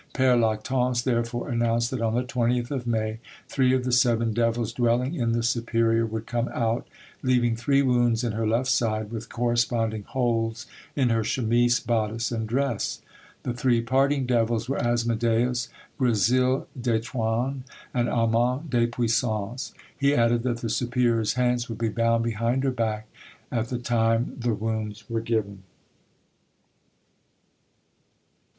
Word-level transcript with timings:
Pere 0.13 0.35
Lactance 0.35 1.03
therefore 1.03 1.49
announced 1.49 1.91
that 1.91 2.01
on 2.01 2.15
the 2.15 2.23
20th 2.23 2.71
of 2.71 2.87
May 2.87 3.19
three 3.47 3.71
of 3.71 3.83
the 3.83 3.91
seven 3.91 4.33
devils 4.33 4.73
dwelling 4.73 5.13
in 5.13 5.33
the 5.33 5.43
superior 5.43 6.07
would 6.07 6.25
come 6.25 6.47
out, 6.49 6.87
leaving 7.21 7.55
three 7.55 7.83
wounds 7.83 8.23
in 8.23 8.31
her 8.31 8.47
left 8.47 8.67
side, 8.69 9.11
with 9.11 9.29
corresponding 9.29 10.01
holes 10.01 10.65
in 10.95 11.09
her 11.09 11.23
chemise, 11.23 11.79
bodice, 11.79 12.31
and 12.31 12.49
dress. 12.49 13.03
The 13.43 13.53
three 13.53 13.79
parting 13.79 14.25
devils 14.25 14.67
were 14.67 14.81
Asmodeus, 14.83 15.69
Gresil 15.99 16.65
des 16.81 16.99
Trones, 17.01 17.61
and 17.93 18.09
Aman 18.09 18.65
des 18.69 18.87
Puissances. 18.87 19.71
He 19.95 20.15
added 20.15 20.41
that 20.41 20.61
the 20.61 20.69
superior's 20.71 21.33
hands 21.33 21.69
would 21.69 21.77
be 21.77 21.89
bound 21.89 22.23
behind 22.23 22.63
her 22.63 22.71
back 22.71 23.05
at 23.51 23.67
the 23.67 23.77
time 23.77 24.35
the 24.39 24.55
wounds 24.55 25.07
were 25.07 25.21
given. 25.21 25.61